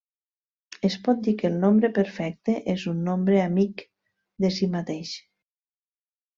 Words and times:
Es 0.87 0.95
pot 1.07 1.19
dir 1.27 1.33
que 1.41 1.47
el 1.49 1.59
nombre 1.65 1.91
perfecte 1.99 2.57
és 2.75 2.87
un 2.93 3.05
nombre 3.11 3.37
amic 3.45 3.87
de 4.47 4.55
si 4.59 4.73
mateix. 4.81 5.17